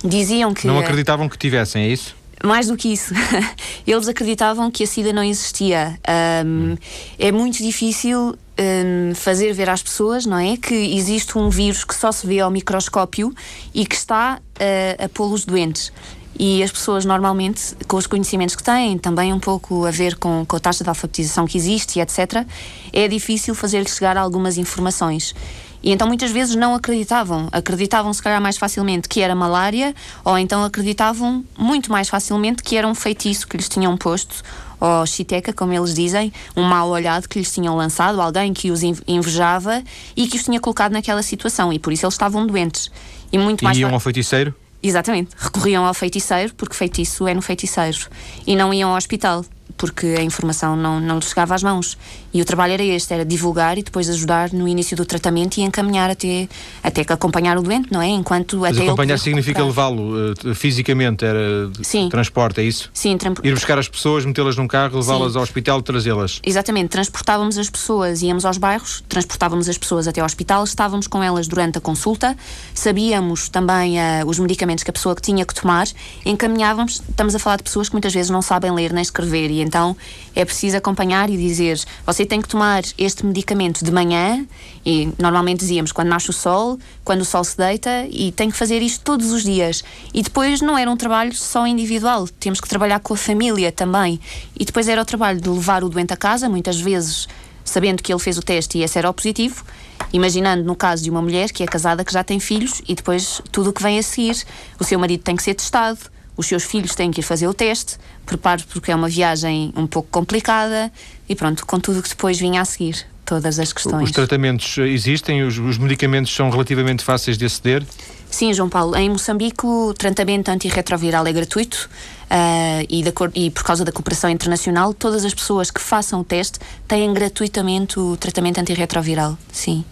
[0.04, 0.68] diziam que.
[0.68, 2.16] Não acreditavam que tivessem, é isso?
[2.44, 3.14] Mais do que isso,
[3.88, 5.98] eles acreditavam que a SIDA não existia.
[6.46, 6.78] Um, hum.
[7.18, 10.58] É muito difícil um, fazer ver às pessoas, não é?
[10.58, 13.34] Que existe um vírus que só se vê ao microscópio
[13.74, 15.94] e que está uh, a pô-los doentes.
[16.38, 20.46] E as pessoas, normalmente, com os conhecimentos que têm, também um pouco a ver com,
[20.46, 22.46] com a taxa de alfabetização que existe e etc.,
[22.92, 25.36] é difícil fazer-lhes chegar algumas informações.
[25.84, 27.50] E então muitas vezes não acreditavam.
[27.52, 29.94] Acreditavam, se calhar, mais facilmente que era malária,
[30.24, 34.42] ou então acreditavam muito mais facilmente que era um feitiço que lhes tinham posto,
[34.80, 38.82] ou chiteca, como eles dizem, um mau olhado que lhes tinham lançado, alguém que os
[38.82, 39.84] invejava
[40.16, 41.72] e que os tinha colocado naquela situação.
[41.74, 42.90] E por isso eles estavam doentes.
[43.32, 43.78] E muito mais.
[43.78, 44.56] iam ao feiticeiro?
[44.84, 45.32] Exatamente.
[45.38, 48.10] Recorriam ao feiticeiro, porque feitiço é no feiticeiro.
[48.46, 49.46] E não iam ao hospital
[49.78, 51.98] porque a informação não, não lhe chegava às mãos.
[52.34, 55.62] E o trabalho era este, era divulgar e depois ajudar no início do tratamento e
[55.62, 56.48] encaminhar até,
[56.82, 58.08] até que acompanhar o doente, não é?
[58.08, 62.10] Enquanto Mas até acompanhar significa levá-lo uh, fisicamente, era Sim.
[62.10, 62.90] transporte, é isso?
[62.94, 63.18] Sim.
[63.44, 66.40] Ir buscar as pessoas, metê-las num carro, levá-las ao hospital trazê-las.
[66.44, 71.22] Exatamente, transportávamos as pessoas, íamos aos bairros, transportávamos as pessoas até ao hospital, estávamos com
[71.22, 72.36] elas durante a consulta,
[72.74, 75.88] sabíamos também uh, os medicamentos que a pessoa tinha que tomar,
[76.26, 79.62] encaminhávamos, estamos a falar de pessoas que muitas vezes não sabem ler nem escrever e
[79.62, 79.96] então
[80.36, 84.46] é preciso acompanhar e dizer: você tem que tomar este medicamento de manhã,
[84.86, 88.58] e normalmente dizíamos quando nasce o sol, quando o sol se deita, e tem que
[88.58, 89.84] fazer isto todos os dias.
[90.14, 94.20] E depois não era um trabalho só individual, temos que trabalhar com a família também.
[94.60, 97.28] E depois era o trabalho de levar o doente a casa, muitas vezes
[97.64, 99.64] sabendo que ele fez o teste e esse era o positivo,
[100.12, 103.42] imaginando no caso de uma mulher que é casada, que já tem filhos, e depois
[103.52, 104.44] tudo o que vem a seguir.
[104.80, 106.00] O seu marido tem que ser testado,
[106.36, 109.86] os seus filhos têm que ir fazer o teste, preparo porque é uma viagem um
[109.86, 110.92] pouco complicada
[111.28, 114.04] e pronto, com tudo o que depois vinha a seguir, todas as questões.
[114.04, 117.84] Os tratamentos existem, os, os medicamentos são relativamente fáceis de aceder?
[118.30, 118.96] Sim, João Paulo.
[118.96, 121.88] Em Moçambique, o tratamento antirretroviral é gratuito
[122.32, 123.04] uh, e,
[123.36, 128.00] e, por causa da cooperação internacional, todas as pessoas que façam o teste têm gratuitamente
[128.00, 129.86] o tratamento antirretroviral, sim,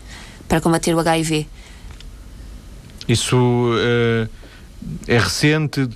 [0.48, 1.48] para combater o HIV.
[3.08, 3.38] Isso.
[3.38, 4.41] Uh
[5.08, 5.88] é recente?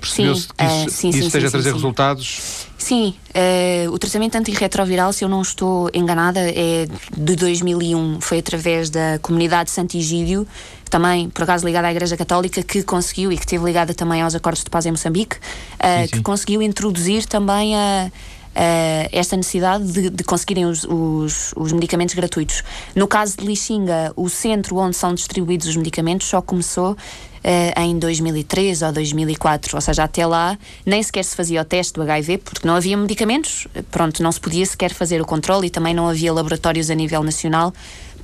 [0.00, 2.66] Percebeu-se que isso, sim, sim, isso esteja a trazer resultados?
[2.78, 8.20] Sim, uh, o tratamento antirretroviral, se eu não estou enganada, é de 2001.
[8.20, 10.46] Foi através da comunidade Santigídio,
[10.88, 14.34] também, por acaso, ligada à Igreja Católica, que conseguiu, e que esteve ligada também aos
[14.34, 18.10] Acordos de Paz em Moçambique, uh, que conseguiu introduzir também a.
[18.48, 22.64] Uh, esta necessidade de, de conseguirem os, os, os, medicamentos gratuitos.
[22.92, 26.96] No caso de Lixinga, o centro onde são distribuídos os medicamentos só começou
[27.44, 31.94] uh, em 2003 ou 2004, ou seja, até lá nem sequer se fazia o teste
[31.94, 35.70] do HIV porque não havia medicamentos, pronto, não se podia sequer fazer o controle e
[35.70, 37.72] também não havia laboratórios a nível nacional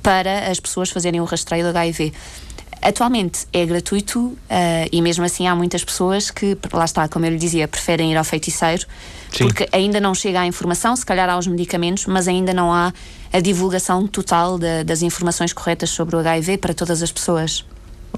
[0.01, 2.13] para as pessoas fazerem o rastreio do HIV.
[2.81, 4.37] Atualmente é gratuito uh,
[4.91, 8.15] e mesmo assim há muitas pessoas que, lá está, como eu lhe dizia, preferem ir
[8.15, 8.85] ao feiticeiro
[9.31, 9.45] Sim.
[9.45, 12.93] porque ainda não chega a informação, se calhar há os medicamentos, mas ainda não há
[13.33, 17.65] a divulgação total de, das informações corretas sobre o HIV para todas as pessoas.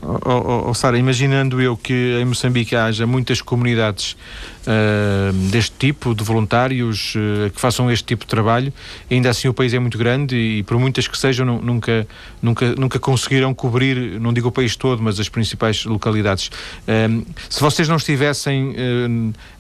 [0.02, 4.14] Oh, oh, Sara, imaginando eu que em Moçambique haja muitas comunidades
[4.64, 8.74] uh, deste tipo, de voluntários uh, que façam este tipo de trabalho,
[9.10, 12.08] ainda assim o país é muito grande e, por muitas que sejam, nunca,
[12.42, 16.48] nunca, nunca conseguirão cobrir, não digo o país todo, mas as principais localidades.
[16.48, 18.76] Uh, se vocês não estivessem,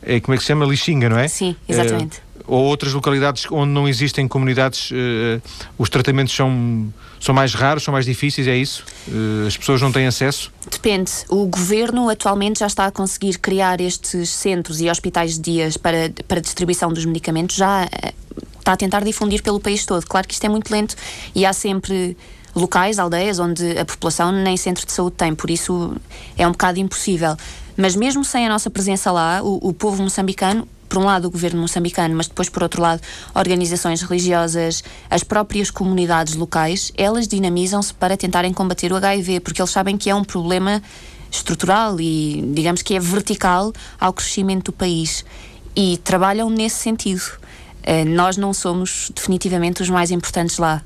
[0.01, 0.65] é, como é que se chama?
[0.65, 1.27] Lixinga, não é?
[1.27, 5.41] Sim, exatamente ou outras localidades onde não existem comunidades, uh,
[5.77, 8.85] os tratamentos são, são mais raros, são mais difíceis, é isso?
[9.07, 10.51] Uh, as pessoas não têm acesso?
[10.71, 11.11] Depende.
[11.29, 16.11] O governo atualmente já está a conseguir criar estes centros e hospitais de dias para,
[16.27, 18.13] para distribuição dos medicamentos, já uh,
[18.57, 20.05] está a tentar difundir pelo país todo.
[20.05, 20.95] Claro que isto é muito lento
[21.35, 22.15] e há sempre
[22.55, 25.95] locais, aldeias, onde a população nem centro de saúde tem, por isso
[26.37, 27.35] é um bocado impossível.
[27.75, 31.31] Mas mesmo sem a nossa presença lá, o, o povo moçambicano por um lado, o
[31.31, 33.01] governo moçambicano, mas depois, por outro lado,
[33.33, 39.71] organizações religiosas, as próprias comunidades locais, elas dinamizam-se para tentarem combater o HIV, porque eles
[39.71, 40.81] sabem que é um problema
[41.31, 45.25] estrutural e, digamos que é vertical ao crescimento do país.
[45.75, 47.21] E trabalham nesse sentido.
[47.83, 50.81] Uh, nós não somos definitivamente os mais importantes lá.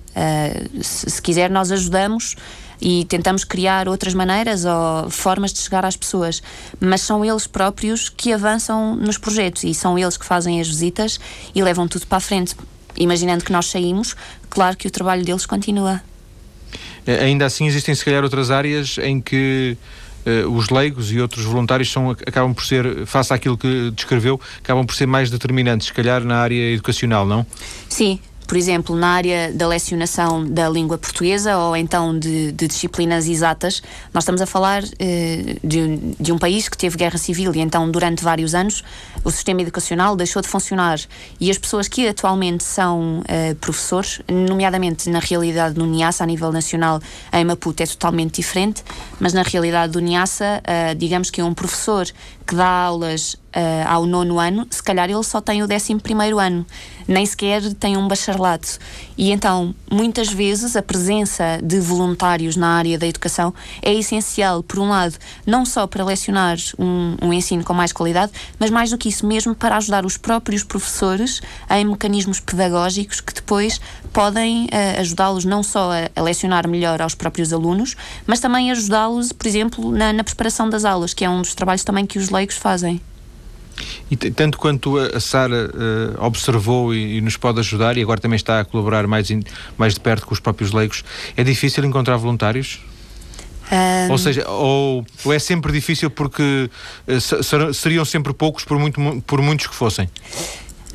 [0.81, 2.35] Se, se quiser, nós ajudamos
[2.81, 6.41] e tentamos criar outras maneiras ou formas de chegar às pessoas,
[6.79, 11.19] mas são eles próprios que avançam nos projetos e são eles que fazem as visitas
[11.53, 12.55] e levam tudo para a frente.
[12.97, 14.15] Imaginando que nós saímos,
[14.49, 16.01] claro que o trabalho deles continua.
[17.05, 19.77] Eh, ainda assim, existem se calhar outras áreas em que
[20.25, 24.85] uh, os leigos e outros voluntários são, acabam por ser, face àquilo que descreveu, acabam
[24.85, 27.45] por ser mais determinantes, se calhar na área educacional, não?
[27.87, 28.19] Sim,
[28.51, 33.81] por exemplo, na área da lecionação da língua portuguesa ou então de, de disciplinas exatas,
[34.13, 37.89] nós estamos a falar eh, de, de, um país que teve guerra civil e então
[37.89, 38.83] durante vários anos
[39.23, 40.99] o sistema educacional deixou de funcionar.
[41.39, 46.51] E as pessoas que atualmente são eh, professores, nomeadamente na realidade do NIASA a nível
[46.51, 46.99] nacional
[47.31, 48.83] em Maputo é totalmente diferente,
[49.17, 52.05] mas na realidade do NIASA, eh, digamos que um professor
[52.51, 56.37] que dá aulas uh, ao nono ano, se calhar ele só tem o décimo primeiro
[56.37, 56.65] ano,
[57.07, 58.77] nem sequer tem um bacharelato.
[59.17, 64.79] E então, muitas vezes, a presença de voluntários na área da educação é essencial, por
[64.79, 68.97] um lado, não só para lecionar um, um ensino com mais qualidade, mas mais do
[68.97, 73.79] que isso mesmo para ajudar os próprios professores em mecanismos pedagógicos que depois
[74.11, 79.31] podem uh, ajudá-los não só a, a, lecionar melhor aos próprios alunos, mas também ajudá-los,
[79.31, 82.29] por exemplo, na, na preparação das aulas, que é um dos trabalhos também que os
[82.41, 82.99] leigos fazem.
[84.09, 88.35] E tanto quanto a Sara uh, observou e, e, nos pode ajudar, e agora também
[88.35, 89.41] está a colaborar mais, in,
[89.77, 91.03] mais de perto com os próprios leigos,
[91.37, 92.79] é difícil encontrar voluntários?
[93.71, 94.11] Um...
[94.11, 96.69] Ou seja, ou, ou, é sempre difícil porque
[97.07, 100.09] uh, seriam sempre poucos por, muito, por muitos que fossem?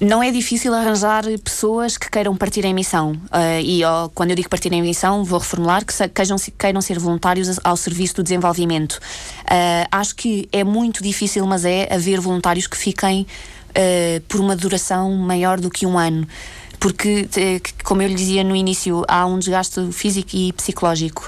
[0.01, 3.13] Não é difícil arranjar pessoas que queiram partir em missão.
[3.13, 6.81] Uh, e oh, quando eu digo partir em missão, vou reformular que se, queiram, queiram
[6.81, 8.95] ser voluntários ao serviço do desenvolvimento.
[8.95, 13.27] Uh, acho que é muito difícil, mas é haver voluntários que fiquem
[13.71, 16.27] uh, por uma duração maior do que um ano.
[16.79, 17.27] Porque,
[17.83, 21.27] como eu lhe dizia no início, há um desgaste físico e psicológico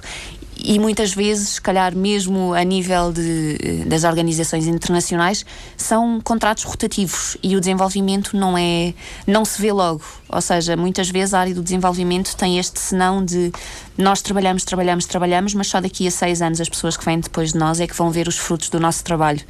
[0.58, 7.36] e muitas vezes, se calhar mesmo a nível de, das organizações internacionais, são contratos rotativos
[7.42, 8.92] e o desenvolvimento não é
[9.26, 10.02] não se vê logo.
[10.28, 13.52] Ou seja, muitas vezes a área do desenvolvimento tem este senão de
[13.96, 17.52] nós trabalhamos, trabalhamos, trabalhamos, mas só daqui a seis anos as pessoas que vêm depois
[17.52, 19.40] de nós é que vão ver os frutos do nosso trabalho.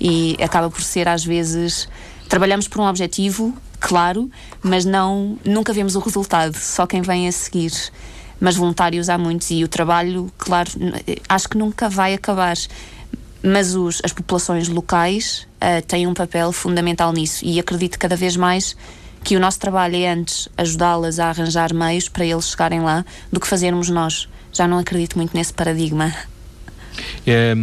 [0.00, 1.88] E acaba por ser às vezes
[2.28, 4.30] trabalhamos por um objetivo, claro,
[4.62, 7.72] mas não nunca vemos o resultado, só quem vem a seguir
[8.40, 10.70] mas voluntários há muitos e o trabalho, claro,
[11.28, 12.56] acho que nunca vai acabar.
[13.42, 18.36] Mas os, as populações locais uh, têm um papel fundamental nisso e acredito cada vez
[18.36, 18.74] mais
[19.22, 23.40] que o nosso trabalho é antes ajudá-las a arranjar meios para eles chegarem lá do
[23.40, 24.28] que fazermos nós.
[24.52, 26.14] Já não acredito muito nesse paradigma.
[27.26, 27.54] É,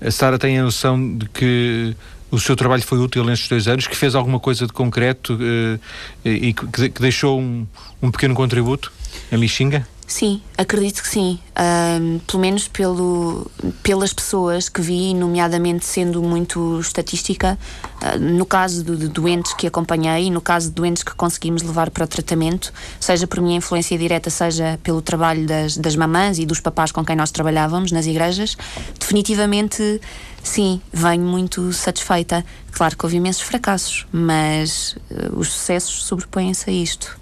[0.00, 1.94] a Sara tem a noção de que
[2.30, 5.80] o seu trabalho foi útil nestes dois anos, que fez alguma coisa de concreto uh,
[6.24, 7.66] e que, que deixou um,
[8.00, 8.92] um pequeno contributo
[9.30, 9.86] em Lixinga?
[10.10, 11.38] Sim, acredito que sim.
[11.56, 13.48] Um, pelo menos pelo,
[13.80, 17.56] pelas pessoas que vi, nomeadamente sendo muito estatística,
[18.02, 21.90] uh, no caso de, de, doentes que acompanhei, no caso de doentes que conseguimos levar
[21.90, 26.44] para o tratamento, seja por minha influência direta, seja pelo trabalho das, das mamãs e
[26.44, 28.56] dos papás com quem nós trabalhávamos nas igrejas,
[28.98, 30.00] definitivamente
[30.42, 32.44] sim, venho muito satisfeita.
[32.72, 37.16] Claro que houve imensos fracassos, mas uh, os sucessos sobrepõem-se a isto.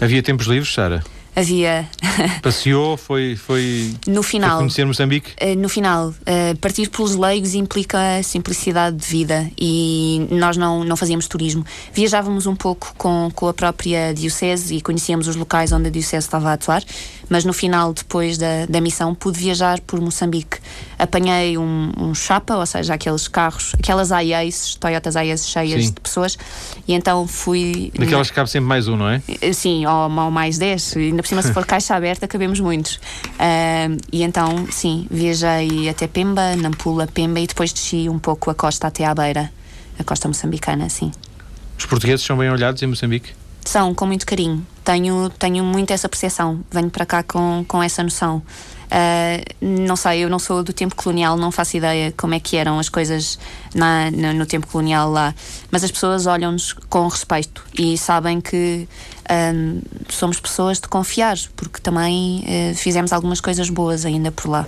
[0.00, 1.04] Havia tempos livres, Sara?
[1.34, 1.88] Havia.
[2.42, 3.94] Passeou, foi, foi.
[4.06, 4.58] No final.
[4.58, 5.32] Conhecer Moçambique?
[5.42, 10.96] Uh, no final, uh, partir pelos leigos implica simplicidade de vida e nós não, não
[10.96, 11.64] fazíamos turismo.
[11.92, 16.26] Viajávamos um pouco com, com a própria Diocese e conhecíamos os locais onde a Diocese
[16.26, 16.82] estava a atuar,
[17.28, 20.58] mas no final, depois da, da missão, pude viajar por Moçambique.
[20.98, 25.92] Apanhei um, um chapa, ou seja, aqueles carros, aquelas AIAs, Toyotas AIAs cheias Sim.
[25.92, 26.38] de pessoas,
[26.86, 27.92] e então fui.
[27.98, 29.22] Daquelas que cabe sempre mais um, não é?
[29.40, 32.96] Eh, sim, ou, ou mais 10, ainda por cima, se for caixa aberta, cabemos muitos.
[32.96, 38.54] Uh, e então, sim, viajei até Pemba, Nampula, Pemba, e depois desci um pouco a
[38.54, 39.52] costa até à beira,
[39.98, 41.10] a costa moçambicana, sim.
[41.78, 43.30] Os portugueses são bem olhados em Moçambique?
[43.64, 44.64] São, com muito carinho.
[44.84, 46.60] Tenho, tenho muito essa percepção.
[46.70, 48.42] Venho para cá com, com essa noção.
[48.84, 52.56] Uh, não sei, eu não sou do tempo colonial, não faço ideia como é que
[52.56, 53.38] eram as coisas
[53.74, 55.34] na, na, no tempo colonial lá,
[55.70, 58.86] mas as pessoas olham-nos com respeito e sabem que
[59.30, 64.48] um, ah, somos pessoas de confiar, porque também uh, fizemos algumas coisas boas ainda por
[64.48, 64.66] lá.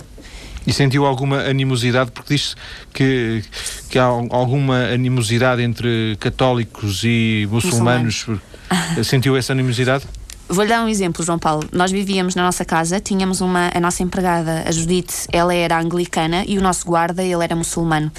[0.65, 2.53] E sentiu alguma animosidade, porque diz
[2.93, 3.41] que,
[3.89, 8.25] que há alguma animosidade entre católicos e muçulmanos.
[8.27, 9.07] muçulmanos.
[9.07, 10.03] Sentiu essa animosidade?
[10.49, 11.67] Vou-lhe dar um exemplo, João Paulo.
[11.73, 16.45] Nós vivíamos na nossa casa, tínhamos uma, a nossa empregada, a Judite, ela era anglicana
[16.47, 18.09] e o nosso guarda, ele era muçulmano.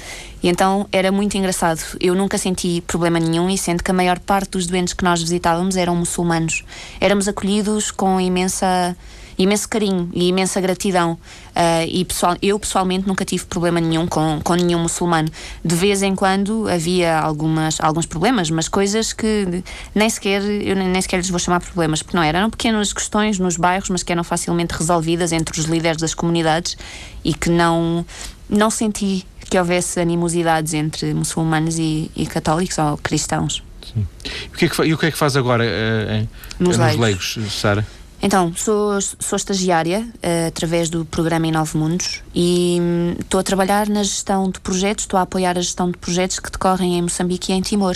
[0.43, 1.81] E então era muito engraçado.
[1.99, 5.19] Eu nunca senti problema nenhum e sendo que a maior parte dos doentes que nós
[5.21, 6.63] visitávamos eram muçulmanos.
[7.01, 8.95] Éramos acolhidos com imensa
[9.39, 11.13] imenso carinho e imensa gratidão.
[11.13, 15.29] Uh, e pessoal, eu pessoalmente nunca tive problema nenhum com, com nenhum muçulmano.
[15.63, 19.63] De vez em quando havia algumas, alguns problemas, mas coisas que
[19.95, 23.55] nem sequer, eu nem sequer lhes vou chamar problemas, porque não eram, pequenas questões nos
[23.55, 26.77] bairros, mas que eram facilmente resolvidas entre os líderes das comunidades
[27.23, 28.05] e que não,
[28.49, 33.63] não senti que houvesse animosidades entre muçulmanos e, e católicos ou cristãos.
[33.93, 34.05] Sim.
[34.25, 36.27] E o que é que, o que, é que faz agora uh,
[36.59, 37.85] nos, nos leigos, Sara?
[38.21, 43.41] Então, sou, sou estagiária uh, através do programa Em Nove Mundos e hum, estou um,
[43.41, 46.97] a trabalhar na gestão de projetos, estou a apoiar a gestão de projetos que decorrem
[46.97, 47.95] em Moçambique e em Timor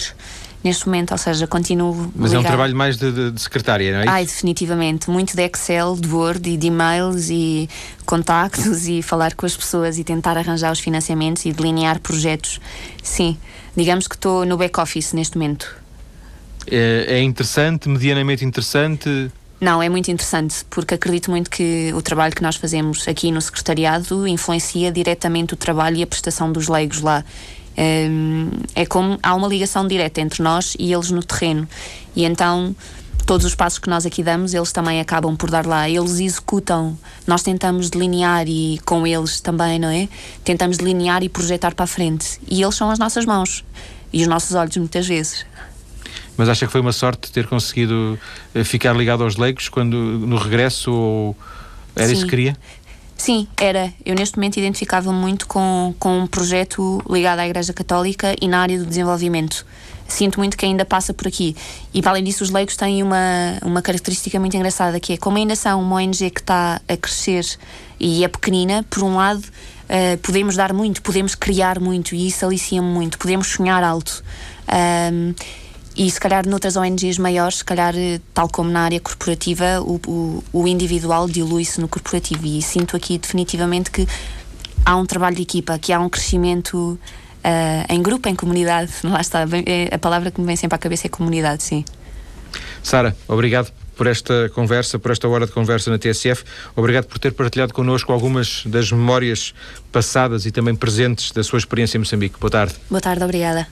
[0.64, 2.12] neste momento, ou seja, continuo.
[2.16, 2.36] Mas ligado.
[2.36, 4.08] é um trabalho mais de, de, de, secretária, não é?
[4.08, 5.10] Ai, definitivamente.
[5.10, 7.70] Muito de Excel, de Word e de e-mails e
[8.06, 12.62] contactos e falar com as pessoas e tentar arranjar os financiamentos e delinear projetos.
[13.04, 13.38] Sim,
[13.76, 15.76] digamos que estou no back-office neste momento.
[16.66, 19.30] É, é interessante, medianamente interessante?
[19.64, 23.40] Não, é muito interessante, porque acredito muito que o trabalho que nós fazemos aqui no
[23.40, 27.24] secretariado influencia diretamente o trabalho e a prestação dos leigos lá.
[28.76, 31.66] É como há uma ligação direta entre nós e eles no terreno.
[32.14, 32.76] E então
[33.26, 35.90] todos os passos que nós aqui damos, eles também acabam por dar lá.
[35.90, 40.10] Eles executam, nós tentamos delinear e com eles também, não é?
[40.44, 42.38] Tentamos delinear e projetar para a frente.
[42.50, 43.64] E eles são as nossas mãos
[44.12, 45.46] e os nossos olhos, muitas vezes.
[46.36, 48.18] Mas acha que foi uma sorte ter conseguido
[48.56, 51.36] eh, ficar ligado aos leigos quando no regresso ou
[51.96, 52.14] era Sim.
[52.14, 52.58] isso que queria?
[53.16, 53.94] Sim, era.
[54.06, 58.60] Eu neste momento identificava-me muito com, com um projeto ligado à Igreja Católica e na
[58.60, 59.66] área do desenvolvimento.
[60.08, 61.56] Sinto muito que ainda passa por aqui.
[61.94, 65.38] E para além disso, os leigos têm uma, uma característica muito engraçada, que é como
[65.38, 67.46] ainda são uma ONG que está a crescer
[68.00, 72.46] e é pequenina, por um lado, uh, podemos dar muito, podemos criar muito e isso
[72.46, 74.24] alicia-me muito, podemos sonhar alto.
[74.68, 75.34] Um,
[75.96, 80.00] e se calhar noutras ONGs maiores, se calhar, eh, tal como na área corporativa, o,
[80.08, 82.46] o, o individual dilui-se no corporativo.
[82.46, 84.08] E sinto aqui definitivamente que
[84.86, 87.00] há um trabalho de equipa, que há um crescimento
[87.44, 88.92] uh, em grupo, em comunidade.
[89.04, 91.86] Lá está, é, a palavra que me vem sempre à cabeça é comunidade, sim.
[92.82, 96.44] Sara, obrigado por esta conversa, por esta hora de conversa na TSF.
[96.76, 99.54] Obrigado por ter partilhado connosco algumas das memórias
[99.92, 102.40] passadas e também presentes da sua experiência em Moçambique.
[102.40, 102.74] Boa tarde.
[102.90, 103.68] Boa tarde, obrigada.